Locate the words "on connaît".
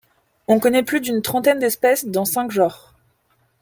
0.47-0.81